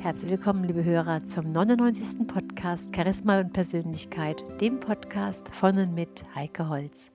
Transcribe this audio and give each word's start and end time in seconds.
Herzlich 0.00 0.30
willkommen, 0.30 0.64
liebe 0.64 0.82
Hörer, 0.82 1.24
zum 1.26 1.52
99. 1.52 2.26
Podcast 2.26 2.88
Charisma 2.96 3.38
und 3.40 3.52
Persönlichkeit, 3.52 4.42
dem 4.58 4.80
Podcast 4.80 5.50
von 5.50 5.76
und 5.76 5.92
mit 5.94 6.24
Heike 6.34 6.70
Holz. 6.70 7.10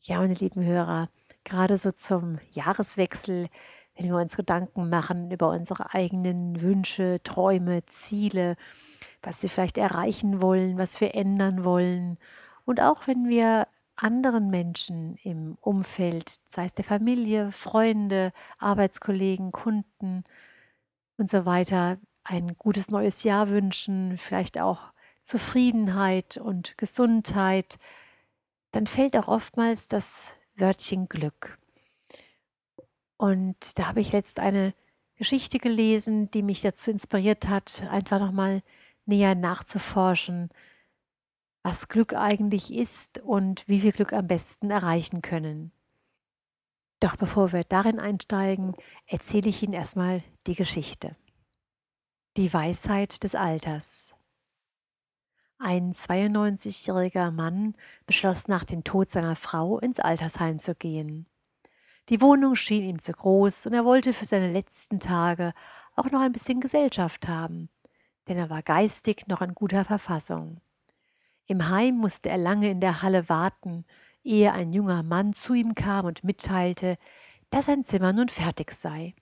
Ja, 0.00 0.20
meine 0.20 0.34
lieben 0.34 0.64
Hörer, 0.64 1.08
gerade 1.42 1.76
so 1.76 1.90
zum 1.90 2.38
Jahreswechsel, 2.52 3.48
wenn 3.96 4.06
wir 4.06 4.14
uns 4.14 4.36
Gedanken 4.36 4.88
machen 4.88 5.32
über 5.32 5.50
unsere 5.50 5.92
eigenen 5.92 6.60
Wünsche, 6.60 7.20
Träume, 7.24 7.84
Ziele, 7.86 8.54
was 9.20 9.42
wir 9.42 9.50
vielleicht 9.50 9.76
erreichen 9.76 10.40
wollen, 10.40 10.78
was 10.78 11.00
wir 11.00 11.16
ändern 11.16 11.64
wollen 11.64 12.16
und 12.64 12.80
auch 12.80 13.08
wenn 13.08 13.28
wir 13.28 13.66
anderen 13.96 14.50
Menschen 14.50 15.16
im 15.24 15.58
Umfeld, 15.60 16.36
sei 16.48 16.66
es 16.66 16.74
der 16.74 16.84
Familie, 16.84 17.50
Freunde, 17.50 18.32
Arbeitskollegen, 18.58 19.50
Kunden 19.50 20.22
und 21.16 21.30
so 21.30 21.46
weiter, 21.46 21.98
ein 22.24 22.56
gutes 22.56 22.90
neues 22.90 23.22
Jahr 23.22 23.50
wünschen, 23.50 24.18
vielleicht 24.18 24.58
auch 24.58 24.92
Zufriedenheit 25.22 26.36
und 26.36 26.76
Gesundheit, 26.78 27.78
dann 28.72 28.86
fällt 28.86 29.16
auch 29.16 29.28
oftmals 29.28 29.88
das 29.88 30.34
Wörtchen 30.56 31.08
Glück. 31.08 31.58
Und 33.16 33.78
da 33.78 33.88
habe 33.88 34.00
ich 34.00 34.12
letzt 34.12 34.38
eine 34.38 34.74
Geschichte 35.16 35.58
gelesen, 35.58 36.30
die 36.30 36.42
mich 36.42 36.60
dazu 36.60 36.90
inspiriert 36.90 37.48
hat, 37.48 37.82
einfach 37.90 38.20
nochmal 38.20 38.62
näher 39.06 39.34
nachzuforschen, 39.34 40.50
was 41.62 41.88
Glück 41.88 42.14
eigentlich 42.14 42.72
ist 42.72 43.18
und 43.18 43.66
wie 43.66 43.82
wir 43.82 43.92
Glück 43.92 44.12
am 44.12 44.26
besten 44.26 44.70
erreichen 44.70 45.22
können. 45.22 45.72
Doch 47.06 47.14
bevor 47.14 47.52
wir 47.52 47.62
darin 47.62 48.00
einsteigen, 48.00 48.74
erzähle 49.06 49.48
ich 49.48 49.62
Ihnen 49.62 49.74
erstmal 49.74 50.24
die 50.48 50.56
Geschichte. 50.56 51.14
Die 52.36 52.52
Weisheit 52.52 53.22
des 53.22 53.36
Alters. 53.36 54.16
Ein 55.56 55.92
92-jähriger 55.92 57.30
Mann 57.30 57.76
beschloss 58.06 58.48
nach 58.48 58.64
dem 58.64 58.82
Tod 58.82 59.08
seiner 59.08 59.36
Frau 59.36 59.78
ins 59.78 60.00
Altersheim 60.00 60.58
zu 60.58 60.74
gehen. 60.74 61.28
Die 62.08 62.20
Wohnung 62.20 62.56
schien 62.56 62.82
ihm 62.82 63.00
zu 63.00 63.12
groß 63.12 63.66
und 63.66 63.74
er 63.74 63.84
wollte 63.84 64.12
für 64.12 64.26
seine 64.26 64.50
letzten 64.50 64.98
Tage 64.98 65.52
auch 65.94 66.10
noch 66.10 66.22
ein 66.22 66.32
bisschen 66.32 66.60
Gesellschaft 66.60 67.28
haben, 67.28 67.68
denn 68.26 68.36
er 68.36 68.50
war 68.50 68.62
geistig 68.62 69.28
noch 69.28 69.42
in 69.42 69.54
guter 69.54 69.84
Verfassung. 69.84 70.60
Im 71.46 71.68
Heim 71.68 71.98
musste 71.98 72.30
er 72.30 72.38
lange 72.38 72.68
in 72.68 72.80
der 72.80 73.02
Halle 73.02 73.28
warten, 73.28 73.84
ehe 74.26 74.52
ein 74.52 74.72
junger 74.72 75.02
Mann 75.02 75.32
zu 75.32 75.54
ihm 75.54 75.74
kam 75.74 76.04
und 76.04 76.24
mitteilte, 76.24 76.98
dass 77.50 77.66
sein 77.66 77.84
Zimmer 77.84 78.12
nun 78.12 78.28
fertig 78.28 78.72
sei. 78.72 79.14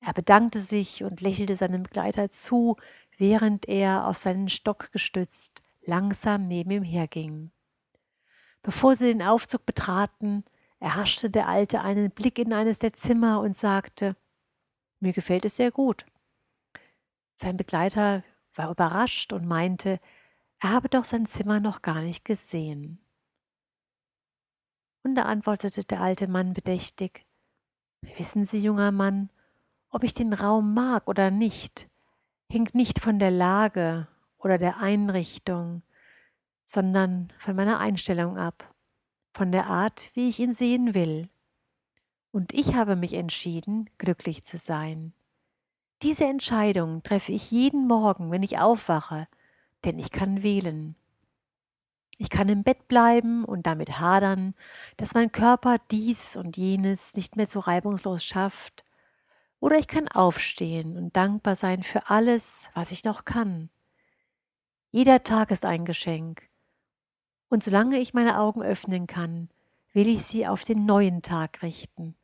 Er 0.00 0.12
bedankte 0.12 0.58
sich 0.58 1.04
und 1.04 1.20
lächelte 1.20 1.56
seinem 1.56 1.84
Begleiter 1.84 2.30
zu, 2.30 2.76
während 3.16 3.68
er 3.68 4.06
auf 4.06 4.18
seinen 4.18 4.48
Stock 4.48 4.90
gestützt 4.92 5.62
langsam 5.84 6.44
neben 6.44 6.70
ihm 6.70 6.82
herging. 6.82 7.50
Bevor 8.62 8.96
sie 8.96 9.06
den 9.06 9.22
Aufzug 9.22 9.66
betraten, 9.66 10.44
erhaschte 10.78 11.30
der 11.30 11.48
Alte 11.48 11.80
einen 11.80 12.10
Blick 12.10 12.38
in 12.38 12.52
eines 12.52 12.78
der 12.78 12.92
Zimmer 12.92 13.40
und 13.40 13.56
sagte 13.56 14.16
Mir 15.00 15.12
gefällt 15.12 15.44
es 15.44 15.56
sehr 15.56 15.70
gut. 15.70 16.06
Sein 17.34 17.56
Begleiter 17.56 18.22
war 18.54 18.70
überrascht 18.70 19.32
und 19.32 19.46
meinte, 19.46 19.98
er 20.60 20.70
habe 20.70 20.88
doch 20.88 21.04
sein 21.04 21.26
Zimmer 21.26 21.58
noch 21.58 21.82
gar 21.82 22.02
nicht 22.02 22.24
gesehen. 22.24 23.01
Und 25.02 25.14
da 25.16 25.22
antwortete 25.22 25.84
der 25.84 26.00
alte 26.00 26.28
Mann 26.28 26.54
bedächtig 26.54 27.26
Wissen 28.16 28.44
Sie, 28.44 28.58
junger 28.58 28.90
Mann, 28.90 29.30
ob 29.90 30.04
ich 30.04 30.14
den 30.14 30.32
Raum 30.32 30.74
mag 30.74 31.06
oder 31.06 31.30
nicht, 31.30 31.88
hängt 32.50 32.74
nicht 32.74 32.98
von 32.98 33.18
der 33.18 33.30
Lage 33.30 34.08
oder 34.38 34.58
der 34.58 34.78
Einrichtung, 34.78 35.82
sondern 36.66 37.32
von 37.38 37.54
meiner 37.54 37.78
Einstellung 37.78 38.36
ab, 38.38 38.74
von 39.32 39.52
der 39.52 39.66
Art, 39.66 40.10
wie 40.14 40.28
ich 40.28 40.40
ihn 40.40 40.52
sehen 40.52 40.94
will. 40.94 41.28
Und 42.32 42.52
ich 42.52 42.74
habe 42.74 42.96
mich 42.96 43.12
entschieden, 43.12 43.88
glücklich 43.98 44.44
zu 44.44 44.56
sein. 44.56 45.12
Diese 46.02 46.24
Entscheidung 46.24 47.02
treffe 47.02 47.30
ich 47.30 47.50
jeden 47.50 47.86
Morgen, 47.86 48.30
wenn 48.30 48.42
ich 48.42 48.58
aufwache, 48.58 49.28
denn 49.84 49.98
ich 49.98 50.10
kann 50.10 50.42
wählen. 50.42 50.96
Ich 52.18 52.30
kann 52.30 52.48
im 52.48 52.62
Bett 52.62 52.88
bleiben 52.88 53.44
und 53.44 53.66
damit 53.66 53.98
hadern, 53.98 54.54
dass 54.96 55.14
mein 55.14 55.32
Körper 55.32 55.78
dies 55.90 56.36
und 56.36 56.56
jenes 56.56 57.16
nicht 57.16 57.36
mehr 57.36 57.46
so 57.46 57.58
reibungslos 57.58 58.24
schafft, 58.24 58.84
oder 59.60 59.78
ich 59.78 59.86
kann 59.86 60.08
aufstehen 60.08 60.96
und 60.96 61.16
dankbar 61.16 61.56
sein 61.56 61.82
für 61.82 62.10
alles, 62.10 62.68
was 62.74 62.90
ich 62.90 63.04
noch 63.04 63.24
kann. 63.24 63.70
Jeder 64.90 65.22
Tag 65.22 65.50
ist 65.50 65.64
ein 65.64 65.84
Geschenk, 65.84 66.48
und 67.48 67.62
solange 67.62 67.98
ich 67.98 68.14
meine 68.14 68.38
Augen 68.38 68.62
öffnen 68.62 69.06
kann, 69.06 69.48
will 69.92 70.08
ich 70.08 70.24
sie 70.24 70.46
auf 70.46 70.64
den 70.64 70.86
neuen 70.86 71.22
Tag 71.22 71.62
richten. 71.62 72.16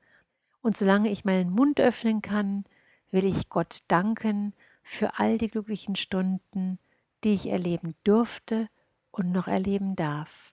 Und 0.63 0.77
solange 0.77 1.11
ich 1.11 1.25
meinen 1.25 1.51
Mund 1.51 1.81
öffnen 1.81 2.23
kann, 2.23 2.65
will 3.11 3.25
ich 3.25 3.49
Gott 3.49 3.81
danken 3.89 4.55
für 4.83 5.19
all 5.19 5.39
die 5.39 5.49
glücklichen 5.49 5.97
Stunden, 5.97 6.79
die 7.25 7.35
ich 7.35 7.49
erleben 7.49 7.95
durfte 8.05 8.69
und 9.19 9.33
noch 9.33 9.49
erleben 9.49 9.97
darf. 9.97 10.53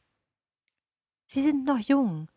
Sie 1.25 1.41
sind 1.41 1.65
noch 1.65 1.79
jung, 1.79 2.29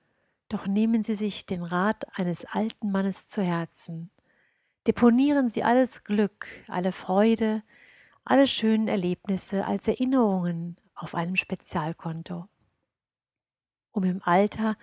doch 0.48 0.66
nehmen 0.66 1.02
Sie 1.02 1.14
sich 1.14 1.46
den 1.46 1.62
Rat 1.62 2.06
eines 2.18 2.44
alten 2.44 2.90
Mannes 2.90 3.28
zu 3.28 3.42
Herzen. 3.42 4.10
Deponieren 4.86 5.48
Sie 5.48 5.62
alles 5.62 6.04
Glück, 6.04 6.46
alle 6.68 6.92
Freude, 6.92 7.62
alle 8.24 8.46
schönen 8.46 8.88
Erlebnisse 8.88 9.66
als 9.66 9.88
Erinnerungen 9.88 10.76
auf 10.94 11.14
einem 11.14 11.36
Spezialkonto, 11.36 12.46
um 13.92 14.04
im 14.04 14.22
Alter 14.22 14.76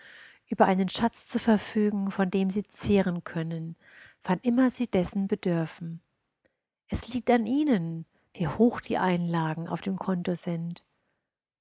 über 0.47 0.65
einen 0.65 0.89
Schatz 0.89 1.27
zu 1.27 1.39
verfügen, 1.39 2.11
von 2.11 2.29
dem 2.29 2.49
Sie 2.49 2.63
zehren 2.63 3.23
können, 3.23 3.75
wann 4.23 4.39
immer 4.39 4.69
Sie 4.69 4.87
dessen 4.87 5.27
bedürfen. 5.27 6.01
Es 6.87 7.07
liegt 7.07 7.29
an 7.31 7.45
Ihnen, 7.45 8.05
wie 8.33 8.47
hoch 8.47 8.81
die 8.81 8.97
Einlagen 8.97 9.67
auf 9.67 9.81
dem 9.81 9.97
Konto 9.97 10.35
sind. 10.35 10.85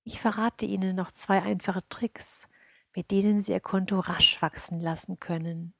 Ich 0.04 0.20
verrate 0.20 0.66
Ihnen 0.66 0.94
noch 0.94 1.10
zwei 1.10 1.42
einfache 1.42 1.86
Tricks, 1.88 2.48
mit 2.94 3.10
denen 3.10 3.40
Sie 3.40 3.52
Ihr 3.52 3.60
Konto 3.60 3.98
rasch 4.00 4.40
wachsen 4.42 4.78
lassen 4.78 5.18
können. 5.18 5.74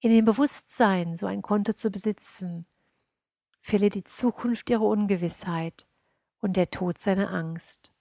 In 0.00 0.10
dem 0.10 0.24
Bewusstsein, 0.24 1.16
so 1.16 1.26
ein 1.26 1.42
Konto 1.42 1.72
zu 1.72 1.90
besitzen, 1.90 2.66
fälle 3.60 3.90
die 3.90 4.04
Zukunft 4.04 4.70
ihre 4.70 4.84
Ungewissheit 4.84 5.86
und 6.40 6.56
der 6.56 6.70
Tod 6.70 6.98
seine 6.98 7.28
Angst. 7.30 7.92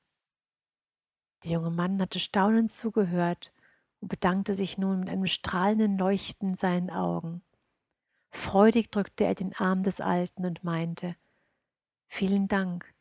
Der 1.43 1.51
junge 1.51 1.71
Mann 1.71 1.99
hatte 1.99 2.19
staunend 2.19 2.71
zugehört 2.71 3.51
und 3.99 4.09
bedankte 4.09 4.53
sich 4.53 4.77
nun 4.77 4.99
mit 4.99 5.09
einem 5.09 5.25
strahlenden 5.25 5.97
Leuchten 5.97 6.49
in 6.49 6.55
seinen 6.55 6.91
Augen. 6.91 7.41
Freudig 8.29 8.91
drückte 8.91 9.23
er 9.23 9.33
den 9.33 9.55
Arm 9.55 9.81
des 9.81 9.99
Alten 9.99 10.45
und 10.45 10.63
meinte, 10.63 11.15
Vielen 12.07 12.47
Dank. 12.47 12.93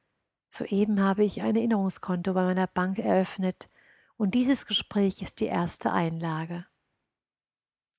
Soeben 0.49 1.01
habe 1.01 1.25
ich 1.25 1.43
ein 1.43 1.57
Erinnerungskonto 1.57 2.33
bei 2.35 2.45
meiner 2.45 2.67
Bank 2.67 2.99
eröffnet 2.99 3.69
und 4.17 4.35
dieses 4.35 4.67
Gespräch 4.67 5.23
ist 5.23 5.41
die 5.41 5.47
erste 5.47 5.93
Einlage. 5.93 6.67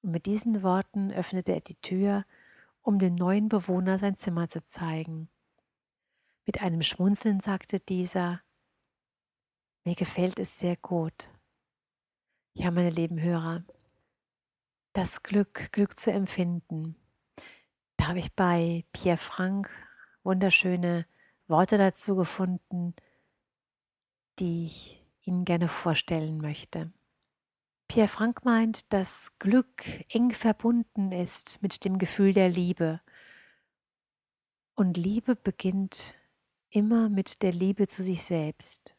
Und 0.01 0.11
mit 0.11 0.25
diesen 0.25 0.63
Worten 0.63 1.11
öffnete 1.11 1.53
er 1.53 1.61
die 1.61 1.75
Tür, 1.75 2.25
um 2.81 2.99
dem 2.99 3.15
neuen 3.15 3.49
Bewohner 3.49 3.99
sein 3.99 4.17
Zimmer 4.17 4.47
zu 4.47 4.63
zeigen. 4.63 5.29
Mit 6.45 6.61
einem 6.61 6.81
Schmunzeln 6.81 7.41
sagte 7.41 7.79
dieser, 7.79 8.41
mir 9.83 9.95
gefällt 9.95 10.39
es 10.39 10.59
sehr 10.59 10.77
gut. 10.77 11.29
Ja, 12.53 12.71
meine 12.71 12.89
lieben 12.89 13.21
Hörer, 13.21 13.65
das 14.93 15.21
Glück, 15.23 15.71
Glück 15.71 15.99
zu 15.99 16.11
empfinden. 16.11 16.95
Da 17.97 18.07
habe 18.07 18.19
ich 18.19 18.33
bei 18.33 18.85
Pierre 18.93 19.17
Frank 19.17 19.69
wunderschöne 20.23 21.05
Worte 21.47 21.77
dazu 21.77 22.15
gefunden, 22.15 22.95
die 24.39 24.65
ich 24.65 25.03
Ihnen 25.21 25.45
gerne 25.45 25.67
vorstellen 25.67 26.39
möchte. 26.39 26.91
Pierre 27.87 28.09
Frank 28.09 28.43
meint, 28.43 28.91
dass 28.91 29.37
Glück 29.39 29.83
eng 30.09 30.31
verbunden 30.31 31.11
ist 31.11 31.61
mit 31.61 31.85
dem 31.85 31.97
Gefühl 31.97 32.33
der 32.33 32.49
Liebe. 32.49 33.01
Und 34.75 34.97
Liebe 34.97 35.35
beginnt 35.35 36.15
immer 36.69 37.09
mit 37.09 37.41
der 37.41 37.53
Liebe 37.53 37.87
zu 37.87 38.03
sich 38.03 38.23
selbst. 38.23 38.95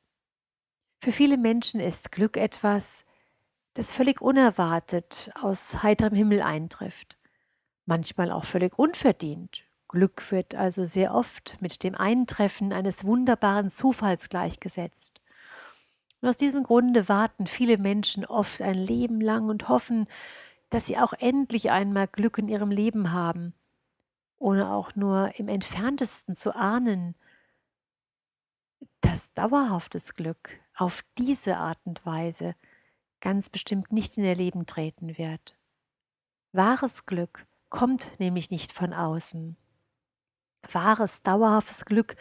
Für 1.00 1.12
viele 1.12 1.36
Menschen 1.36 1.80
ist 1.80 2.10
Glück 2.10 2.36
etwas, 2.36 3.04
das 3.74 3.92
völlig 3.92 4.20
unerwartet 4.20 5.30
aus 5.40 5.82
heiterem 5.82 6.14
Himmel 6.14 6.42
eintrifft, 6.42 7.18
manchmal 7.84 8.32
auch 8.32 8.44
völlig 8.44 8.76
unverdient. 8.78 9.67
Glück 9.88 10.30
wird 10.30 10.54
also 10.54 10.84
sehr 10.84 11.14
oft 11.14 11.56
mit 11.60 11.82
dem 11.82 11.94
Eintreffen 11.94 12.72
eines 12.72 13.04
wunderbaren 13.04 13.70
Zufalls 13.70 14.28
gleichgesetzt. 14.28 15.20
Und 16.20 16.28
aus 16.28 16.36
diesem 16.36 16.62
Grunde 16.62 17.08
warten 17.08 17.46
viele 17.46 17.78
Menschen 17.78 18.24
oft 18.24 18.60
ein 18.60 18.74
Leben 18.74 19.20
lang 19.20 19.48
und 19.48 19.68
hoffen, 19.68 20.06
dass 20.70 20.86
sie 20.86 20.98
auch 20.98 21.14
endlich 21.14 21.70
einmal 21.70 22.08
Glück 22.08 22.38
in 22.38 22.48
ihrem 22.48 22.70
Leben 22.70 23.12
haben. 23.12 23.54
ohne 24.38 24.70
auch 24.72 24.94
nur 24.94 25.38
im 25.38 25.48
entferntesten 25.48 26.36
zu 26.36 26.54
ahnen, 26.54 27.14
dass 29.00 29.34
dauerhaftes 29.34 30.14
Glück 30.14 30.60
auf 30.76 31.02
diese 31.18 31.56
Art 31.56 31.78
und 31.84 32.04
Weise 32.06 32.54
ganz 33.20 33.50
bestimmt 33.50 33.92
nicht 33.92 34.16
in 34.16 34.24
ihr 34.24 34.36
Leben 34.36 34.66
treten 34.66 35.18
wird. 35.18 35.58
Wahres 36.52 37.04
Glück 37.04 37.46
kommt 37.68 38.12
nämlich 38.20 38.50
nicht 38.50 38.72
von 38.72 38.92
außen. 38.94 39.56
Wahres, 40.74 41.22
dauerhaftes 41.22 41.84
Glück 41.84 42.16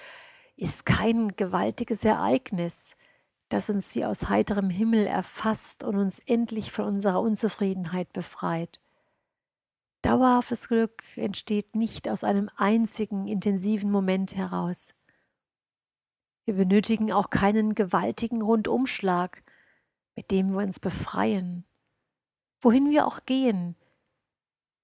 ist 0.55 0.85
kein 0.85 1.35
gewaltiges 1.35 2.03
Ereignis, 2.03 2.95
das 3.49 3.69
uns 3.69 3.95
wie 3.95 4.05
aus 4.05 4.29
heiterem 4.29 4.69
Himmel 4.69 5.05
erfasst 5.05 5.83
und 5.83 5.95
uns 5.97 6.19
endlich 6.19 6.71
von 6.71 6.85
unserer 6.85 7.21
Unzufriedenheit 7.21 8.11
befreit. 8.11 8.81
Dauerhaftes 10.01 10.67
Glück 10.67 11.03
entsteht 11.15 11.75
nicht 11.75 12.09
aus 12.09 12.23
einem 12.23 12.49
einzigen 12.55 13.27
intensiven 13.27 13.91
Moment 13.91 14.35
heraus. 14.35 14.93
Wir 16.45 16.55
benötigen 16.55 17.11
auch 17.11 17.29
keinen 17.29 17.75
gewaltigen 17.75 18.41
Rundumschlag, 18.41 19.43
mit 20.15 20.31
dem 20.31 20.53
wir 20.53 20.59
uns 20.59 20.79
befreien. 20.79 21.65
Wohin 22.61 22.89
wir 22.89 23.05
auch 23.05 23.25
gehen, 23.25 23.75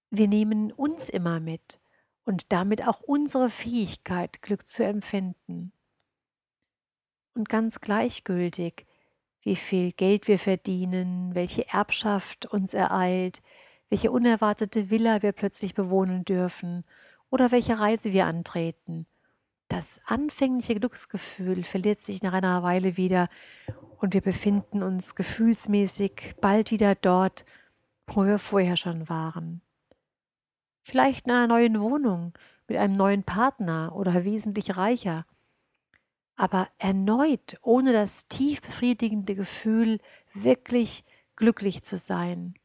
wir 0.10 0.28
nehmen 0.28 0.72
uns 0.72 1.10
immer 1.10 1.40
mit 1.40 1.80
und 2.26 2.52
damit 2.52 2.88
auch 2.88 3.02
unsere 3.02 3.50
Fähigkeit, 3.50 4.42
Glück 4.42 4.68
zu 4.68 4.84
empfinden. 4.84 5.72
Und 7.36 7.50
ganz 7.50 7.82
gleichgültig, 7.82 8.86
wie 9.42 9.56
viel 9.56 9.92
Geld 9.92 10.28
wir 10.28 10.40
verdienen, 10.40 11.36
welche 11.36 11.68
Erbschaft 11.68 12.46
uns 12.46 12.74
ereilt, 12.74 13.42
welche 13.90 14.12
unerwartete 14.12 14.90
Villa 14.90 15.22
wir 15.22 15.34
plötzlich 15.34 15.74
bewohnen 15.74 16.24
dürfen 16.26 16.86
oder 17.30 17.52
welche 17.52 17.80
Reise 17.80 18.14
wir 18.14 18.26
antreten. 18.26 19.06
Das 19.68 20.00
anfängliche 20.06 20.76
Glücksgefühl 20.76 21.64
verliert 21.64 22.00
sich 22.00 22.22
nach 22.22 22.34
einer 22.34 22.64
Weile 22.64 22.96
wieder 22.96 23.28
und 23.98 24.14
wir 24.14 24.22
befinden 24.22 24.84
uns 24.84 25.16
gefühlsmäßig 25.16 26.36
bald 26.40 26.72
wieder 26.72 26.96
dort, 26.96 27.46
wo 28.08 28.26
wir 28.26 28.40
vorher 28.40 28.78
schon 28.78 29.10
waren 29.10 29.62
vielleicht 30.84 31.26
in 31.26 31.32
einer 31.32 31.48
neuen 31.48 31.82
Wohnung, 31.82 32.34
mit 32.68 32.78
einem 32.78 32.94
neuen 32.94 33.24
Partner 33.24 33.96
oder 33.96 34.24
wesentlich 34.24 34.78
reicher. 34.78 35.26
Aber 36.36 36.68
erneut 36.78 37.58
ohne 37.62 37.94
das 37.94 38.28
tief 38.28 38.62
befriedigende 38.62 39.36
Gefühl, 39.36 40.00
wirklich 40.34 41.04
glücklich 41.36 41.84
zu 41.84 41.98
sein. 41.98 42.56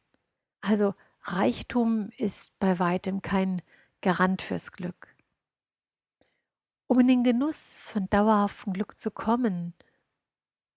Also 0.61 0.93
Reichtum 1.23 2.09
ist 2.17 2.57
bei 2.59 2.79
weitem 2.79 3.21
kein 3.21 3.61
Garant 4.01 4.41
fürs 4.41 4.71
Glück. 4.71 5.15
Um 6.87 6.99
in 6.99 7.07
den 7.07 7.23
Genuss 7.23 7.89
von 7.89 8.09
dauerhaftem 8.09 8.73
Glück 8.73 8.97
zu 8.97 9.11
kommen, 9.11 9.73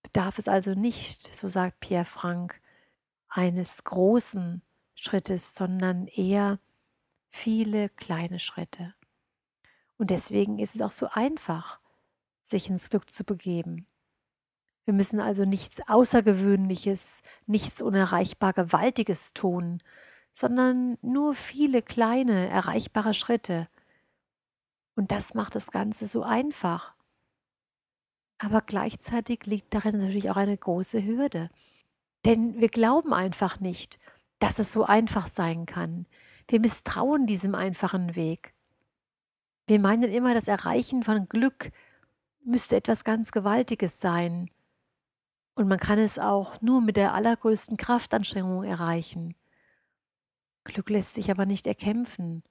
bedarf 0.03 0.37
es 0.37 0.47
also 0.47 0.75
nicht, 0.75 1.35
so 1.35 1.47
sagt 1.47 1.79
Pierre 1.79 2.05
Frank, 2.05 2.61
eines 3.29 3.83
großen 3.83 4.61
Schrittes, 4.93 5.55
sondern 5.55 6.05
eher 6.07 6.59
viele 7.33 7.89
kleine 7.89 8.39
Schritte. 8.39 8.93
Und 9.97 10.11
deswegen 10.11 10.59
ist 10.59 10.75
es 10.75 10.81
auch 10.81 10.91
so 10.91 11.07
einfach, 11.11 11.79
sich 12.43 12.69
ins 12.69 12.89
Glück 12.89 13.11
zu 13.11 13.23
begeben. 13.23 13.87
Wir 14.85 14.93
müssen 14.93 15.19
also 15.19 15.43
nichts 15.43 15.81
Außergewöhnliches, 15.87 17.23
nichts 17.47 17.81
unerreichbar 17.81 18.53
Gewaltiges 18.53 19.33
tun, 19.33 19.81
sondern 20.33 20.97
nur 21.01 21.33
viele 21.33 21.81
kleine, 21.81 22.47
erreichbare 22.49 23.13
Schritte. 23.13 23.67
Und 24.95 25.11
das 25.11 25.33
macht 25.33 25.55
das 25.55 25.71
Ganze 25.71 26.05
so 26.05 26.21
einfach. 26.21 26.93
Aber 28.37 28.61
gleichzeitig 28.61 29.45
liegt 29.47 29.73
darin 29.73 29.97
natürlich 29.97 30.29
auch 30.29 30.37
eine 30.37 30.57
große 30.57 31.03
Hürde. 31.03 31.49
Denn 32.25 32.59
wir 32.59 32.69
glauben 32.69 33.13
einfach 33.13 33.59
nicht, 33.59 33.99
dass 34.39 34.59
es 34.59 34.71
so 34.71 34.83
einfach 34.83 35.27
sein 35.27 35.65
kann. 35.65 36.05
Wir 36.47 36.59
misstrauen 36.59 37.25
diesem 37.25 37.55
einfachen 37.55 38.15
Weg. 38.15 38.53
Wir 39.67 39.79
meinen 39.79 40.11
immer, 40.11 40.33
das 40.33 40.47
Erreichen 40.47 41.03
von 41.03 41.27
Glück 41.29 41.71
müsste 42.43 42.75
etwas 42.75 43.03
ganz 43.03 43.31
Gewaltiges 43.31 43.99
sein. 43.99 44.49
Und 45.55 45.67
man 45.67 45.79
kann 45.79 45.99
es 45.99 46.19
auch 46.19 46.61
nur 46.61 46.81
mit 46.81 46.97
der 46.97 47.13
allergrößten 47.13 47.77
Kraftanstrengung 47.77 48.63
erreichen. 48.63 49.35
Glück 50.63 50.89
lässt 50.89 51.13
sich 51.13 51.29
aber 51.29 51.45
nicht 51.45 51.67
erkämpfen 51.67 52.43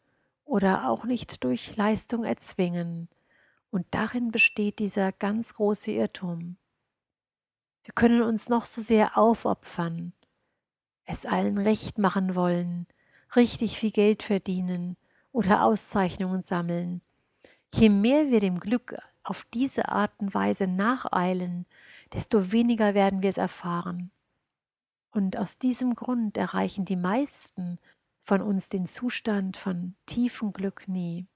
oder 0.44 0.88
auch 0.88 1.04
nicht 1.04 1.44
durch 1.44 1.76
Leistung 1.76 2.24
erzwingen. 2.24 3.08
Und 3.70 3.86
darin 3.90 4.30
besteht 4.30 4.78
dieser 4.78 5.12
ganz 5.12 5.54
große 5.54 5.92
Irrtum. 5.92 6.56
Wir 7.84 7.94
können 7.94 8.22
uns 8.22 8.48
noch 8.48 8.64
so 8.64 8.80
sehr 8.80 9.18
aufopfern, 9.18 10.12
es 11.04 11.26
allen 11.26 11.58
recht 11.58 11.98
machen 11.98 12.34
wollen, 12.34 12.86
richtig 13.36 13.78
viel 13.78 13.90
Geld 13.90 14.22
verdienen 14.22 14.96
oder 15.32 15.64
Auszeichnungen 15.64 16.42
sammeln. 16.42 17.00
Je 17.74 17.88
mehr 17.88 18.30
wir 18.30 18.40
dem 18.40 18.60
Glück 18.60 18.98
auf 19.22 19.44
diese 19.54 19.88
Art 19.88 20.12
und 20.18 20.34
Weise 20.34 20.66
nacheilen, 20.66 21.66
desto 22.12 22.52
weniger 22.52 22.94
werden 22.94 23.22
wir 23.22 23.30
es 23.30 23.38
erfahren. 23.38 24.10
Und 25.10 25.36
aus 25.36 25.58
diesem 25.58 25.94
Grund 25.94 26.36
erreichen 26.36 26.84
die 26.84 26.96
meisten 26.96 27.78
von 28.22 28.40
uns 28.40 28.68
den 28.68 28.86
Zustand 28.86 29.56
von 29.56 29.94
tiefem 30.06 30.52
Glück 30.52 30.88
nie. 30.88 31.26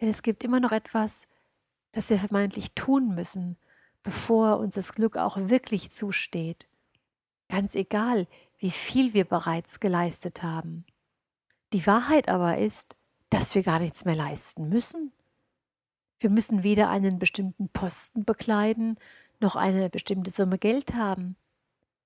Denn 0.00 0.08
es 0.08 0.22
gibt 0.22 0.44
immer 0.44 0.60
noch 0.60 0.72
etwas, 0.72 1.26
das 1.92 2.10
wir 2.10 2.18
vermeintlich 2.18 2.72
tun 2.74 3.14
müssen, 3.14 3.56
bevor 4.02 4.58
uns 4.58 4.74
das 4.74 4.92
Glück 4.92 5.16
auch 5.16 5.36
wirklich 5.36 5.92
zusteht. 5.92 6.68
Ganz 7.48 7.74
egal, 7.74 8.26
wie 8.58 8.70
viel 8.70 9.14
wir 9.14 9.24
bereits 9.24 9.80
geleistet 9.80 10.42
haben. 10.42 10.84
Die 11.72 11.86
Wahrheit 11.86 12.28
aber 12.28 12.58
ist, 12.58 12.96
dass 13.30 13.54
wir 13.54 13.62
gar 13.62 13.80
nichts 13.80 14.04
mehr 14.04 14.14
leisten 14.14 14.68
müssen. 14.68 15.12
Wir 16.18 16.30
müssen 16.30 16.62
weder 16.62 16.88
einen 16.88 17.18
bestimmten 17.18 17.68
Posten 17.68 18.24
bekleiden, 18.24 18.98
noch 19.40 19.56
eine 19.56 19.90
bestimmte 19.90 20.30
Summe 20.30 20.58
Geld 20.58 20.94
haben. 20.94 21.36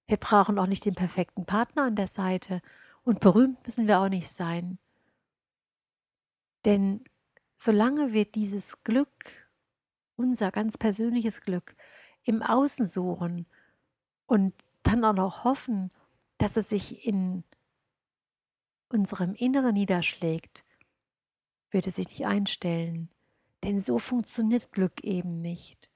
Wir 0.06 0.16
brauchen 0.16 0.58
auch 0.58 0.66
nicht 0.66 0.84
den 0.84 0.94
perfekten 0.94 1.44
Partner 1.44 1.84
an 1.84 1.96
der 1.96 2.06
Seite 2.06 2.62
und 3.04 3.20
berühmt 3.20 3.64
müssen 3.66 3.86
wir 3.86 4.00
auch 4.00 4.08
nicht 4.08 4.30
sein. 4.30 4.78
Denn 6.64 7.04
solange 7.56 8.12
wir 8.12 8.24
dieses 8.24 8.82
Glück, 8.84 9.48
unser 10.16 10.50
ganz 10.50 10.78
persönliches 10.78 11.42
Glück, 11.42 11.76
im 12.24 12.42
Außen 12.42 12.86
suchen 12.86 13.46
und 14.26 14.54
dann 14.82 15.04
auch 15.04 15.12
noch 15.12 15.44
hoffen, 15.44 15.90
dass 16.38 16.56
es 16.56 16.68
sich 16.68 17.06
in 17.06 17.44
unserem 18.88 19.34
Inneren 19.34 19.74
niederschlägt, 19.74 20.64
wird 21.70 21.86
es 21.86 21.96
sich 21.96 22.08
nicht 22.08 22.26
einstellen. 22.26 23.10
Denn 23.64 23.80
so 23.80 23.98
funktioniert 23.98 24.72
Glück 24.72 25.02
eben 25.02 25.40
nicht. 25.40 25.90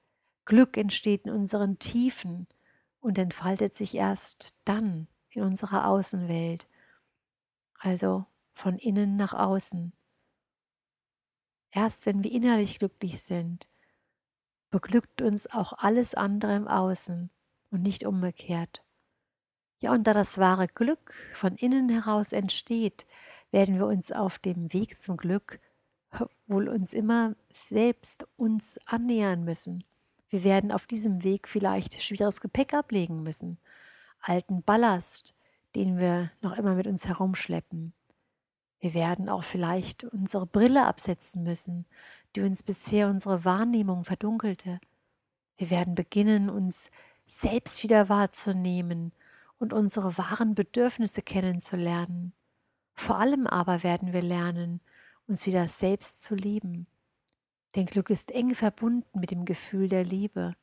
Glück 0.45 0.77
entsteht 0.77 1.25
in 1.25 1.31
unseren 1.31 1.79
Tiefen 1.79 2.47
und 2.99 3.17
entfaltet 3.17 3.73
sich 3.73 3.95
erst 3.95 4.53
dann 4.65 5.07
in 5.29 5.43
unserer 5.43 5.87
Außenwelt, 5.87 6.67
also 7.79 8.25
von 8.53 8.77
innen 8.77 9.15
nach 9.15 9.33
außen. 9.33 9.93
Erst 11.71 12.05
wenn 12.05 12.23
wir 12.23 12.31
innerlich 12.31 12.77
glücklich 12.77 13.21
sind, 13.21 13.67
beglückt 14.69 15.21
uns 15.21 15.47
auch 15.47 15.73
alles 15.73 16.13
andere 16.13 16.55
im 16.55 16.67
Außen 16.67 17.31
und 17.71 17.81
nicht 17.81 18.05
umgekehrt. 18.05 18.82
Ja, 19.83 19.91
und 19.91 20.07
da 20.07 20.13
das 20.13 20.37
wahre 20.37 20.69
Glück 20.69 21.13
von 21.33 21.57
innen 21.57 21.89
heraus 21.89 22.31
entsteht, 22.31 23.05
werden 23.51 23.75
wir 23.75 23.85
uns 23.85 24.13
auf 24.13 24.39
dem 24.39 24.71
Weg 24.71 25.01
zum 25.01 25.17
Glück 25.17 25.59
wohl 26.47 26.69
uns 26.69 26.93
immer 26.93 27.35
selbst 27.49 28.25
uns 28.37 28.79
annähern 28.85 29.43
müssen. 29.43 29.83
Wir 30.29 30.45
werden 30.45 30.71
auf 30.71 30.87
diesem 30.87 31.25
Weg 31.25 31.49
vielleicht 31.49 32.01
schweres 32.01 32.39
Gepäck 32.39 32.73
ablegen 32.73 33.23
müssen, 33.23 33.57
alten 34.21 34.63
Ballast, 34.63 35.35
den 35.75 35.97
wir 35.97 36.31
noch 36.39 36.57
immer 36.57 36.75
mit 36.75 36.87
uns 36.87 37.05
herumschleppen. 37.05 37.91
Wir 38.79 38.93
werden 38.93 39.27
auch 39.27 39.43
vielleicht 39.43 40.05
unsere 40.05 40.45
Brille 40.45 40.85
absetzen 40.85 41.43
müssen, 41.43 41.87
die 42.37 42.41
uns 42.41 42.63
bisher 42.63 43.09
unsere 43.09 43.43
Wahrnehmung 43.43 44.05
verdunkelte. 44.05 44.79
Wir 45.57 45.69
werden 45.69 45.93
beginnen, 45.93 46.49
uns 46.49 46.89
selbst 47.25 47.83
wieder 47.83 48.07
wahrzunehmen 48.07 49.11
und 49.63 49.71
unsere 49.71 50.17
wahren 50.17 50.55
Bedürfnisse 50.55 51.21
kennenzulernen. 51.21 52.33
Vor 52.95 53.17
allem 53.17 53.47
aber 53.47 53.81
werden 53.81 54.11
wir 54.11 54.21
lernen, 54.21 54.81
uns 55.25 55.47
wieder 55.47 55.69
selbst 55.69 56.21
zu 56.21 56.35
lieben. 56.35 56.85
Denn 57.73 57.85
Glück 57.85 58.09
ist 58.09 58.29
eng 58.31 58.53
verbunden 58.55 59.21
mit 59.21 59.31
dem 59.31 59.45
Gefühl 59.45 59.87
der 59.87 60.03
Liebe. 60.03 60.53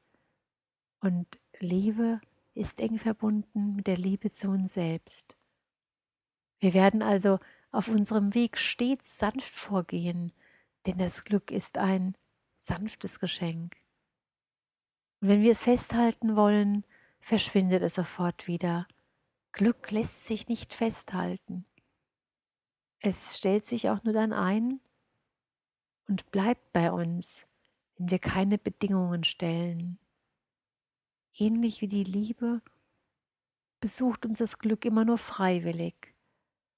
Und 1.00 1.26
Liebe 1.58 2.20
ist 2.52 2.78
eng 2.78 2.98
verbunden 2.98 3.74
mit 3.74 3.86
der 3.86 3.96
Liebe 3.96 4.30
zu 4.30 4.50
uns 4.50 4.74
selbst. 4.74 5.38
Wir 6.58 6.74
werden 6.74 7.02
also 7.02 7.40
auf 7.72 7.88
unserem 7.88 8.34
Weg 8.34 8.58
stets 8.58 9.16
sanft 9.16 9.54
vorgehen, 9.54 10.30
denn 10.84 10.98
das 10.98 11.24
Glück 11.24 11.50
ist 11.50 11.78
ein 11.78 12.18
sanftes 12.58 13.18
Geschenk. 13.18 13.76
Und 15.22 15.28
wenn 15.28 15.42
wir 15.42 15.52
es 15.52 15.64
festhalten 15.64 16.36
wollen, 16.36 16.84
verschwindet 17.20 17.82
es 17.82 17.94
sofort 17.94 18.46
wieder. 18.46 18.86
Glück 19.52 19.90
lässt 19.90 20.26
sich 20.26 20.48
nicht 20.48 20.72
festhalten. 20.72 21.64
Es 23.00 23.38
stellt 23.38 23.64
sich 23.64 23.88
auch 23.88 24.02
nur 24.04 24.12
dann 24.12 24.32
ein 24.32 24.80
und 26.06 26.30
bleibt 26.30 26.72
bei 26.72 26.92
uns, 26.92 27.46
wenn 27.96 28.10
wir 28.10 28.18
keine 28.18 28.58
Bedingungen 28.58 29.24
stellen. 29.24 29.98
Ähnlich 31.34 31.80
wie 31.80 31.88
die 31.88 32.04
Liebe 32.04 32.60
besucht 33.80 34.26
uns 34.26 34.38
das 34.38 34.58
Glück 34.58 34.84
immer 34.84 35.04
nur 35.04 35.18
freiwillig 35.18 36.14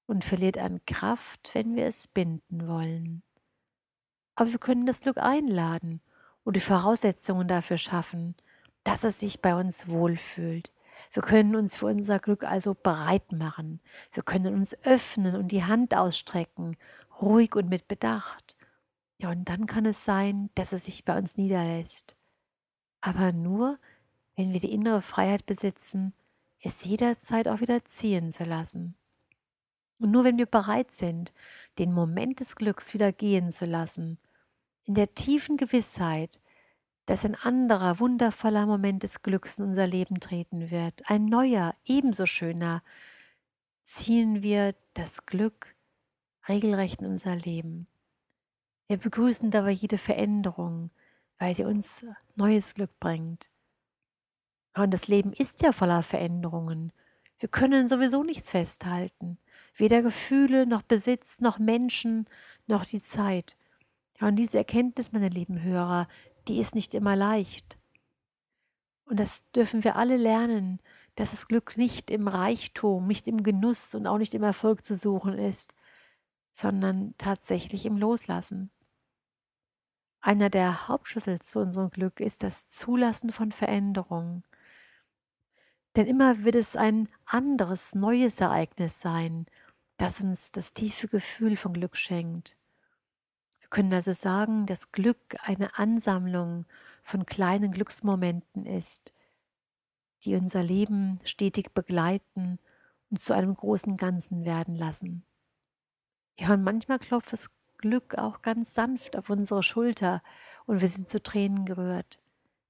und 0.06 0.24
verliert 0.24 0.58
an 0.58 0.84
Kraft, 0.86 1.50
wenn 1.54 1.74
wir 1.74 1.86
es 1.86 2.06
binden 2.06 2.68
wollen. 2.68 3.22
Aber 4.34 4.50
wir 4.50 4.58
können 4.58 4.86
das 4.86 5.00
Glück 5.00 5.18
einladen 5.18 6.00
und 6.44 6.56
die 6.56 6.60
Voraussetzungen 6.60 7.48
dafür 7.48 7.78
schaffen, 7.78 8.36
dass 8.84 9.04
es 9.04 9.20
sich 9.20 9.40
bei 9.40 9.54
uns 9.54 9.88
wohlfühlt. 9.88 10.72
Wir 11.12 11.22
können 11.22 11.56
uns 11.56 11.76
für 11.76 11.86
unser 11.86 12.18
Glück 12.18 12.44
also 12.44 12.74
bereit 12.74 13.32
machen. 13.32 13.80
Wir 14.12 14.22
können 14.22 14.54
uns 14.54 14.74
öffnen 14.82 15.36
und 15.36 15.48
die 15.48 15.64
Hand 15.64 15.94
ausstrecken, 15.94 16.76
ruhig 17.20 17.54
und 17.54 17.68
mit 17.68 17.86
Bedacht. 17.86 18.56
Ja, 19.18 19.30
und 19.30 19.48
dann 19.48 19.66
kann 19.66 19.86
es 19.86 20.04
sein, 20.04 20.50
dass 20.54 20.72
es 20.72 20.86
sich 20.86 21.04
bei 21.04 21.16
uns 21.16 21.36
niederlässt. 21.36 22.16
Aber 23.00 23.32
nur, 23.32 23.78
wenn 24.36 24.52
wir 24.52 24.60
die 24.60 24.72
innere 24.72 25.02
Freiheit 25.02 25.44
besitzen, 25.44 26.14
es 26.60 26.84
jederzeit 26.84 27.48
auch 27.48 27.60
wieder 27.60 27.84
ziehen 27.84 28.32
zu 28.32 28.44
lassen. 28.44 28.94
Und 29.98 30.10
nur 30.10 30.24
wenn 30.24 30.38
wir 30.38 30.46
bereit 30.46 30.92
sind, 30.92 31.32
den 31.78 31.92
Moment 31.92 32.40
des 32.40 32.56
Glücks 32.56 32.94
wieder 32.94 33.12
gehen 33.12 33.52
zu 33.52 33.66
lassen, 33.66 34.18
in 34.84 34.94
der 34.94 35.14
tiefen 35.14 35.56
Gewissheit, 35.56 36.40
dass 37.06 37.24
ein 37.24 37.34
anderer 37.34 37.98
wundervoller 37.98 38.66
Moment 38.66 39.02
des 39.02 39.22
Glücks 39.22 39.58
in 39.58 39.64
unser 39.64 39.86
Leben 39.86 40.20
treten 40.20 40.70
wird, 40.70 41.02
ein 41.10 41.26
neuer, 41.26 41.74
ebenso 41.84 42.26
schöner, 42.26 42.82
ziehen 43.82 44.42
wir 44.42 44.74
das 44.94 45.26
Glück 45.26 45.74
regelrecht 46.48 47.02
in 47.02 47.08
unser 47.08 47.36
Leben. 47.36 47.86
Wir 48.86 48.98
begrüßen 48.98 49.50
dabei 49.50 49.70
jede 49.70 49.98
Veränderung, 49.98 50.90
weil 51.38 51.54
sie 51.54 51.64
uns 51.64 52.04
neues 52.36 52.74
Glück 52.74 52.98
bringt. 53.00 53.48
Und 54.74 54.92
das 54.92 55.08
Leben 55.08 55.32
ist 55.32 55.62
ja 55.62 55.72
voller 55.72 56.02
Veränderungen. 56.02 56.92
Wir 57.38 57.48
können 57.48 57.88
sowieso 57.88 58.22
nichts 58.22 58.50
festhalten. 58.50 59.38
Weder 59.74 60.02
Gefühle, 60.02 60.66
noch 60.66 60.82
Besitz, 60.82 61.40
noch 61.40 61.58
Menschen, 61.58 62.26
noch 62.66 62.84
die 62.84 63.00
Zeit. 63.00 63.56
Und 64.20 64.36
diese 64.36 64.58
Erkenntnis, 64.58 65.12
meine 65.12 65.28
lieben 65.28 65.62
Hörer, 65.62 66.06
die 66.48 66.58
ist 66.58 66.74
nicht 66.74 66.94
immer 66.94 67.16
leicht. 67.16 67.78
Und 69.04 69.20
das 69.20 69.50
dürfen 69.52 69.84
wir 69.84 69.96
alle 69.96 70.16
lernen, 70.16 70.80
dass 71.16 71.32
das 71.32 71.48
Glück 71.48 71.76
nicht 71.76 72.10
im 72.10 72.28
Reichtum, 72.28 73.06
nicht 73.06 73.28
im 73.28 73.42
Genuss 73.42 73.94
und 73.94 74.06
auch 74.06 74.18
nicht 74.18 74.34
im 74.34 74.42
Erfolg 74.42 74.84
zu 74.84 74.96
suchen 74.96 75.38
ist, 75.38 75.74
sondern 76.52 77.14
tatsächlich 77.18 77.86
im 77.86 77.98
Loslassen. 77.98 78.70
Einer 80.20 80.50
der 80.50 80.88
Hauptschlüssel 80.88 81.40
zu 81.40 81.58
unserem 81.58 81.90
Glück 81.90 82.20
ist 82.20 82.42
das 82.42 82.68
Zulassen 82.68 83.32
von 83.32 83.50
Veränderungen. 83.50 84.44
Denn 85.96 86.06
immer 86.06 86.44
wird 86.44 86.54
es 86.54 86.76
ein 86.76 87.08
anderes, 87.26 87.94
neues 87.94 88.40
Ereignis 88.40 89.00
sein, 89.00 89.46
das 89.98 90.20
uns 90.20 90.52
das 90.52 90.72
tiefe 90.72 91.08
Gefühl 91.08 91.56
von 91.56 91.74
Glück 91.74 91.96
schenkt. 91.96 92.56
Können 93.72 93.94
also 93.94 94.12
sagen, 94.12 94.66
dass 94.66 94.92
Glück 94.92 95.34
eine 95.44 95.78
Ansammlung 95.78 96.66
von 97.02 97.24
kleinen 97.24 97.72
Glücksmomenten 97.72 98.66
ist, 98.66 99.14
die 100.24 100.34
unser 100.34 100.62
Leben 100.62 101.20
stetig 101.24 101.72
begleiten 101.72 102.58
und 103.10 103.22
zu 103.22 103.32
einem 103.32 103.54
großen 103.54 103.96
Ganzen 103.96 104.44
werden 104.44 104.76
lassen. 104.76 105.24
Ja, 106.38 106.52
und 106.52 106.64
manchmal 106.64 106.98
klopft 106.98 107.32
das 107.32 107.48
Glück 107.78 108.18
auch 108.18 108.42
ganz 108.42 108.74
sanft 108.74 109.16
auf 109.16 109.30
unsere 109.30 109.62
Schulter 109.62 110.22
und 110.66 110.82
wir 110.82 110.88
sind 110.88 111.08
zu 111.08 111.22
Tränen 111.22 111.64
gerührt. 111.64 112.20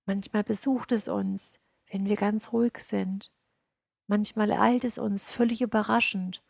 Manchmal 0.06 0.44
besucht 0.44 0.92
es 0.92 1.08
uns, 1.08 1.58
wenn 1.90 2.06
wir 2.06 2.16
ganz 2.16 2.52
ruhig 2.52 2.78
sind. 2.78 3.32
Manchmal 4.06 4.50
ereilt 4.50 4.84
es 4.84 4.98
uns 4.98 5.32
völlig 5.32 5.62
überraschend 5.62 6.44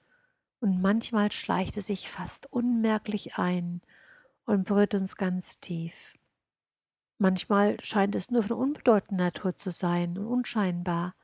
und 0.60 0.82
manchmal 0.82 1.32
schleicht 1.32 1.78
es 1.78 1.86
sich 1.86 2.10
fast 2.10 2.52
unmerklich 2.52 3.38
ein 3.38 3.80
und 4.46 4.64
berührt 4.64 4.94
uns 4.94 5.16
ganz 5.16 5.58
tief. 5.60 6.14
Manchmal 7.18 7.78
scheint 7.80 8.14
es 8.14 8.30
nur 8.30 8.42
von 8.42 8.56
unbedeutender 8.56 9.24
Natur 9.24 9.56
zu 9.56 9.70
sein 9.70 10.18
und 10.18 10.26
unscheinbar, 10.26 11.14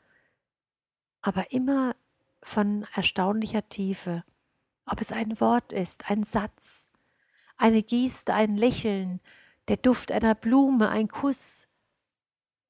aber 1.22 1.50
immer 1.50 1.96
von 2.42 2.86
erstaunlicher 2.94 3.68
Tiefe. 3.68 4.24
Ob 4.86 5.00
es 5.00 5.12
ein 5.12 5.40
Wort 5.40 5.72
ist, 5.72 6.08
ein 6.10 6.22
Satz, 6.22 6.90
eine 7.56 7.82
Geste, 7.82 8.32
ein 8.32 8.56
Lächeln, 8.56 9.20
der 9.66 9.76
Duft 9.76 10.12
einer 10.12 10.34
Blume, 10.34 10.88
ein 10.88 11.08
Kuss 11.08 11.66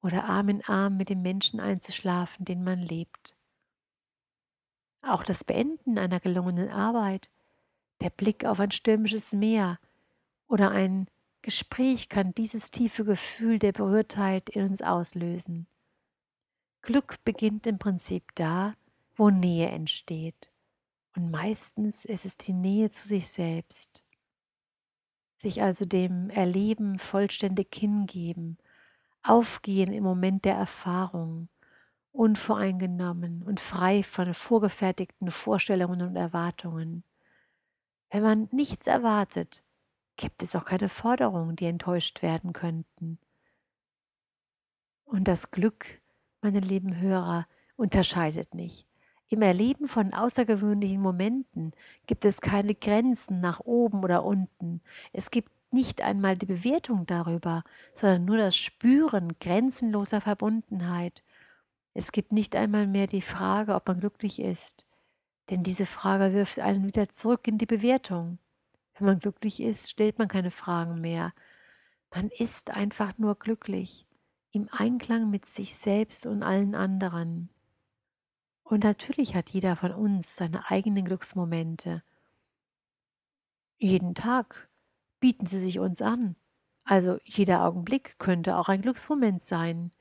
oder 0.01 0.25
Arm 0.25 0.49
in 0.49 0.63
Arm 0.65 0.97
mit 0.97 1.09
dem 1.09 1.21
Menschen 1.21 1.59
einzuschlafen, 1.59 2.45
den 2.45 2.63
man 2.63 2.79
lebt. 2.79 3.35
Auch 5.01 5.23
das 5.23 5.43
Beenden 5.43 5.97
einer 5.97 6.19
gelungenen 6.19 6.69
Arbeit, 6.69 7.29
der 8.01 8.09
Blick 8.09 8.43
auf 8.43 8.59
ein 8.59 8.71
stürmisches 8.71 9.33
Meer 9.33 9.79
oder 10.49 10.71
ein 10.71 11.07
Gespräch 11.41 12.09
kann 12.09 12.33
dieses 12.33 12.71
tiefe 12.71 13.05
Gefühl 13.05 13.57
der 13.57 13.71
Berührtheit 13.71 14.49
in 14.49 14.65
uns 14.65 14.81
auslösen. 14.81 15.67
Glück 16.81 17.23
beginnt 17.23 17.65
im 17.65 17.79
Prinzip 17.79 18.35
da, 18.35 18.73
wo 19.15 19.29
Nähe 19.29 19.69
entsteht. 19.69 20.51
Und 21.15 21.31
meistens 21.31 22.03
ist 22.03 22.25
es 22.25 22.37
die 22.37 22.51
Nähe 22.51 22.91
zu 22.91 23.07
sich 23.07 23.29
selbst 23.29 24.03
sich 25.41 25.61
also 25.61 25.85
dem 25.85 26.29
Erleben 26.29 26.99
vollständig 26.99 27.73
hingeben, 27.73 28.57
aufgehen 29.23 29.93
im 29.93 30.03
Moment 30.03 30.45
der 30.45 30.55
Erfahrung, 30.55 31.49
unvoreingenommen 32.11 33.43
und 33.43 33.59
frei 33.59 34.03
von 34.03 34.33
vorgefertigten 34.33 35.31
Vorstellungen 35.31 36.01
und 36.01 36.15
Erwartungen. 36.15 37.03
Wenn 38.09 38.23
man 38.23 38.49
nichts 38.51 38.87
erwartet, 38.87 39.63
gibt 40.19 40.43
es 40.43 40.53
auch 40.53 40.65
keine 40.65 40.89
Forderungen, 40.89 41.55
die 41.55 41.65
enttäuscht 41.65 42.21
werden 42.21 42.51
könnten. 42.51 43.19
Und 45.05 45.29
das 45.29 45.49
Glück, 45.49 46.01
meine 46.41 46.59
lieben 46.59 46.97
Hörer, 46.97 47.47
unterscheidet 47.77 48.53
nicht. 48.53 48.85
Im 49.29 49.41
Erleben 49.41 49.87
von 49.87 50.13
außergewöhnlichen 50.13 51.01
Momenten 51.01 51.71
gibt 52.05 52.25
es 52.25 52.41
keine 52.41 52.75
Grenzen 52.75 53.39
nach 53.39 53.61
oben 53.61 54.03
oder 54.03 54.25
unten. 54.25 54.81
Es 55.13 55.31
gibt 55.31 55.51
nicht 55.71 56.01
einmal 56.01 56.35
die 56.35 56.47
Bewertung 56.47 57.05
darüber, 57.05 57.63
sondern 57.95 58.25
nur 58.25 58.37
das 58.37 58.57
Spüren 58.57 59.39
grenzenloser 59.39 60.19
Verbundenheit. 60.19 61.23
Es 61.93 62.11
gibt 62.11 62.33
nicht 62.33 62.57
einmal 62.57 62.87
mehr 62.87 63.07
die 63.07 63.21
Frage, 63.21 63.73
ob 63.73 63.87
man 63.87 64.01
glücklich 64.01 64.41
ist, 64.41 64.85
denn 65.49 65.63
diese 65.63 65.85
Frage 65.85 66.33
wirft 66.33 66.59
einen 66.59 66.85
wieder 66.85 67.07
zurück 67.07 67.47
in 67.47 67.57
die 67.57 67.65
Bewertung. 67.65 68.37
Wenn 68.99 69.07
man 69.07 69.19
glücklich 69.19 69.61
ist, 69.61 69.89
stellt 69.89 70.19
man 70.19 70.27
keine 70.27 70.51
Fragen 70.51 70.99
mehr. 70.99 71.33
Man 72.13 72.29
ist 72.29 72.71
einfach 72.71 73.17
nur 73.17 73.35
glücklich, 73.35 74.05
im 74.51 74.67
Einklang 74.71 75.29
mit 75.29 75.45
sich 75.45 75.75
selbst 75.75 76.25
und 76.25 76.43
allen 76.43 76.75
anderen. 76.75 77.49
Und 78.63 78.83
natürlich 78.83 79.35
hat 79.35 79.51
jeder 79.51 79.75
von 79.75 79.93
uns 79.93 80.35
seine 80.35 80.69
eigenen 80.69 81.05
Glücksmomente. 81.05 82.03
Jeden 83.77 84.15
Tag 84.15 84.69
bieten 85.19 85.45
sie 85.45 85.59
sich 85.59 85.79
uns 85.79 86.01
an. 86.01 86.35
Also 86.83 87.19
jeder 87.23 87.63
Augenblick 87.65 88.19
könnte 88.19 88.57
auch 88.57 88.67
ein 88.67 88.81
Glücksmoment 88.81 89.41
sein. 89.41 89.91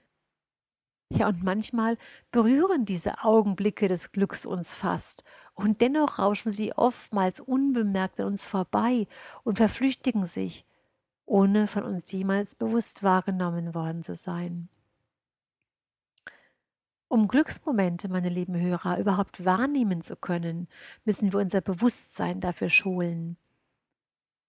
Ja, 1.11 1.29
und 1.29 1.43
manchmal 1.43 1.97
berühren 2.31 2.85
diese 2.85 3.25
Augenblicke 3.25 3.89
des 3.89 4.13
Glücks 4.13 4.45
uns 4.45 4.75
fast, 4.75 5.25
und 5.55 5.81
dennoch 5.81 6.19
rauschen 6.19 6.53
sie 6.53 6.73
oftmals 6.75 7.41
unbemerkt 7.41 8.21
an 8.21 8.27
uns 8.27 8.45
vorbei 8.45 9.09
und 9.43 9.57
verflüchtigen 9.57 10.27
sich, 10.27 10.67
ohne 11.25 11.67
von 11.67 11.85
uns 11.85 12.13
jemals 12.13 12.55
bewusst 12.55 13.03
wahrgenommen 13.03 13.75
worden 13.75 14.03
zu 14.03 14.15
sein. 14.15 14.69
Um 17.09 17.27
Glücksmomente, 17.27 18.09
meine 18.09 18.29
lieben 18.29 18.61
Hörer, 18.61 18.99
überhaupt 18.99 19.45
wahrnehmen 19.47 20.03
zu 20.03 20.15
können, 20.15 20.69
müssen 21.07 21.33
wir 21.33 21.41
unser 21.41 21.63
Bewusstsein 21.63 22.41
dafür 22.41 22.69
schulen. 22.69 23.39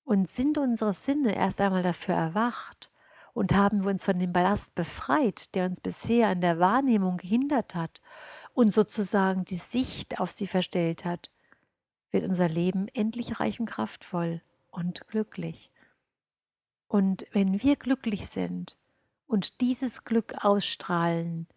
Und 0.03 0.27
sind 0.27 0.57
unsere 0.57 0.93
Sinne 0.93 1.35
erst 1.35 1.61
einmal 1.61 1.83
dafür 1.83 2.15
erwacht 2.15 2.88
und 3.33 3.55
haben 3.55 3.83
wir 3.83 3.91
uns 3.91 4.05
von 4.05 4.19
dem 4.19 4.33
Ballast 4.33 4.75
befreit, 4.75 5.53
der 5.55 5.65
uns 5.65 5.81
bisher 5.81 6.29
an 6.29 6.41
der 6.41 6.59
Wahrnehmung 6.59 7.17
gehindert 7.17 7.75
hat 7.75 8.01
und 8.53 8.73
sozusagen 8.73 9.45
die 9.45 9.57
Sicht 9.57 10.19
auf 10.19 10.31
sie 10.31 10.47
verstellt 10.47 11.05
hat, 11.05 11.29
wird 12.11 12.23
unser 12.23 12.49
Leben 12.49 12.87
endlich 12.89 13.39
reich 13.39 13.59
und 13.59 13.67
kraftvoll 13.67 14.41
und 14.71 15.07
glücklich. 15.07 15.71
Und 16.87 17.25
wenn 17.31 17.61
wir 17.61 17.75
glücklich 17.75 18.27
sind 18.29 18.75
und 19.27 19.61
dieses 19.61 20.03
Glück 20.03 20.43
ausstrahlen, 20.43 21.47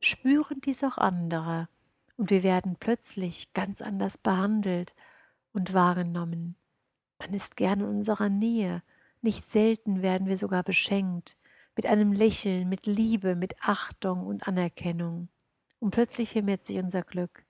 spüren 0.00 0.60
dies 0.60 0.84
auch 0.84 0.98
andere 0.98 1.68
und 2.16 2.30
wir 2.30 2.42
werden 2.42 2.76
plötzlich 2.78 3.52
ganz 3.54 3.80
anders 3.80 4.18
behandelt 4.18 4.94
und 5.52 5.72
wahrgenommen. 5.72 6.56
Man 7.18 7.32
ist 7.32 7.56
gern 7.56 7.80
in 7.80 7.86
unserer 7.86 8.28
Nähe, 8.28 8.82
nicht 9.22 9.48
selten 9.48 10.02
werden 10.02 10.26
wir 10.26 10.36
sogar 10.36 10.62
beschenkt, 10.62 11.36
mit 11.76 11.86
einem 11.86 12.12
Lächeln, 12.12 12.68
mit 12.68 12.86
Liebe, 12.86 13.34
mit 13.34 13.54
Achtung 13.60 14.26
und 14.26 14.46
Anerkennung. 14.46 15.28
Und 15.78 15.90
plötzlich 15.90 16.30
vermehrt 16.30 16.66
sich 16.66 16.78
unser 16.78 17.02
Glück. 17.02 17.44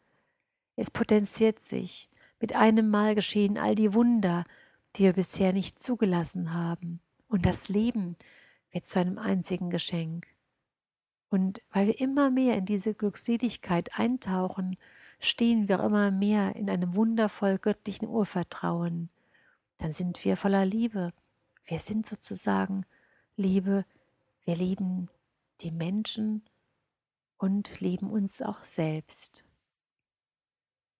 Es 0.77 0.91
potenziert 0.91 1.61
sich. 1.61 2.09
Mit 2.41 2.55
einem 2.55 2.89
Mal 2.89 3.15
geschehen 3.15 3.59
all 3.59 3.75
die 3.75 3.95
Wunder, 3.95 4.45
die 4.97 5.05
wir 5.05 5.13
bisher 5.13 5.53
nicht 5.53 5.79
zugelassen 5.79 6.53
haben. 6.53 7.01
Und 7.29 7.47
das 7.47 7.69
Leben 7.69 8.17
wird 8.71 8.87
zu 8.87 8.99
einem 9.01 9.19
einzigen 9.19 9.71
Geschenk. 9.71 10.27
Und 11.29 11.63
weil 11.71 11.87
wir 11.87 12.01
immer 12.01 12.31
mehr 12.31 12.57
in 12.57 12.67
diese 12.67 12.95
Glückseligkeit 12.95 13.99
eintauchen, 13.99 14.77
stehen 15.19 15.69
wir 15.69 15.81
immer 15.81 16.11
mehr 16.11 16.57
in 16.57 16.69
einem 16.69 16.95
wundervoll 16.95 17.59
göttlichen 17.59 18.09
Urvertrauen. 18.09 19.09
Dann 19.79 19.93
sind 19.93 20.25
wir 20.25 20.37
voller 20.37 20.67
Liebe. 20.67 21.13
Wir 21.65 21.79
sind 21.79 22.07
sozusagen 22.07 22.85
Liebe. 23.37 23.85
Wir 24.45 24.57
lieben 24.57 25.09
die 25.61 25.71
Menschen 25.71 26.43
und 27.39 27.81
lieben 27.81 28.11
uns 28.11 28.43
auch 28.43 28.63
selbst. 28.65 29.45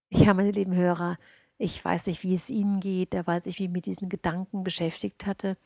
Ja, 0.09 0.33
meine 0.33 0.51
lieben 0.51 0.75
Hörer, 0.75 1.17
ich 1.57 1.83
weiß 1.83 2.07
nicht, 2.07 2.23
wie 2.23 2.35
es 2.35 2.49
Ihnen 2.49 2.79
geht, 2.79 3.15
aber 3.15 3.33
als 3.33 3.45
ich 3.45 3.59
mich 3.59 3.69
mit 3.69 3.85
diesen 3.85 4.09
Gedanken 4.09 4.63
beschäftigt 4.63 5.25
hatte, 5.25 5.57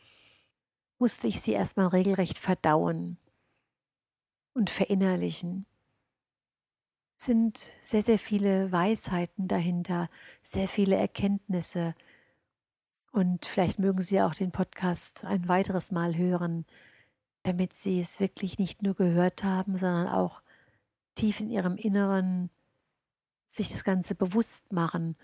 musste 1.00 1.28
ich 1.28 1.42
sie 1.42 1.52
erstmal 1.54 1.88
regelrecht 1.88 2.38
verdauen 2.38 3.18
und 4.54 4.70
verinnerlichen. 4.70 5.66
Es 7.18 7.26
sind 7.26 7.72
sehr, 7.82 8.02
sehr 8.02 8.20
viele 8.20 8.72
Weisheiten 8.72 9.48
dahinter, 9.48 10.10
sehr 10.44 10.68
viele 10.68 10.96
Erkenntnisse. 10.96 11.96
Und 13.18 13.48
vielleicht 13.48 13.80
mögen 13.80 14.04
Sie 14.04 14.22
auch 14.22 14.36
den 14.36 14.52
Podcast 14.52 15.26
ein 15.26 15.48
weiteres 15.48 15.92
Mal 15.92 16.16
hören, 16.16 16.68
damit 17.42 17.74
Sie 17.74 18.00
es 18.00 18.20
wirklich 18.20 18.60
nicht 18.60 18.84
nur 18.84 18.94
gehört 18.94 19.44
haben, 19.44 19.76
sondern 19.76 20.08
auch 20.08 20.44
tief 21.16 21.40
in 21.40 21.50
Ihrem 21.50 21.78
Inneren 21.78 22.52
sich 23.48 23.70
das 23.70 23.84
Ganze 23.84 24.14
bewusst 24.14 24.72
machen 24.72 25.16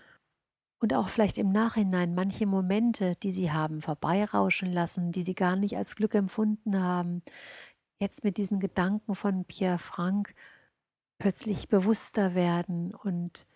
und 0.80 0.92
auch 0.92 1.08
vielleicht 1.08 1.38
im 1.38 1.52
Nachhinein 1.52 2.16
manche 2.16 2.46
Momente, 2.46 3.14
die 3.22 3.30
sie 3.30 3.52
haben, 3.52 3.80
vorbeirauschen 3.80 4.72
lassen, 4.72 5.12
die 5.12 5.22
sie 5.22 5.36
gar 5.36 5.54
nicht 5.54 5.76
als 5.76 5.94
Glück 5.94 6.16
empfunden 6.16 6.82
haben, 6.82 7.22
jetzt 8.00 8.24
mit 8.24 8.38
diesen 8.38 8.58
Gedanken 8.58 9.14
von 9.14 9.44
Pierre 9.44 9.78
Frank 9.78 10.34
plötzlich 11.18 11.68
bewusster 11.68 12.34
werden 12.34 12.92
und 12.92 13.46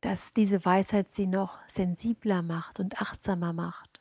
dass 0.00 0.32
diese 0.32 0.64
Weisheit 0.64 1.10
sie 1.12 1.26
noch 1.26 1.58
sensibler 1.68 2.42
macht 2.42 2.80
und 2.80 3.00
achtsamer 3.00 3.52
macht. 3.52 4.00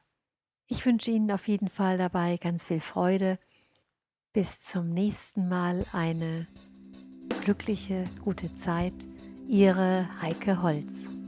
Ich 0.68 0.86
wünsche 0.86 1.12
Ihnen 1.12 1.32
auf 1.32 1.48
jeden 1.48 1.70
Fall 1.70 1.98
dabei 1.98 2.38
ganz 2.38 2.66
viel 2.66 2.80
Freude. 2.80 3.40
Bis 4.34 4.60
zum 4.62 4.90
nächsten 4.90 5.50
Mal 5.50 5.86
eine 5.94 6.48
glückliche, 7.44 8.04
gute 8.24 8.56
Zeit. 8.56 8.94
Ihre 9.48 10.08
Heike 10.22 10.62
Holz. 10.62 11.19